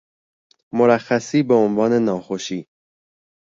مرخصی 0.73 1.43
بعنوان 1.43 1.93
ناخوشی 1.93 2.67